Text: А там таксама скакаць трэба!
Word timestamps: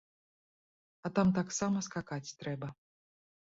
А 1.05 1.11
там 1.19 1.27
таксама 1.39 1.85
скакаць 1.91 2.25
трэба! 2.43 2.67